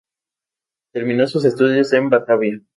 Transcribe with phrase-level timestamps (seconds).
[0.95, 2.59] Terminó sus estudios en Batavia.